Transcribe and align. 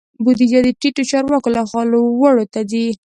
بودیجه 0.23 0.59
د 0.63 0.69
ټیټو 0.79 1.03
چارواکو 1.11 1.49
لخوا 1.55 1.81
لوړو 1.91 2.45
ته 2.53 2.59
ځي. 2.69 2.83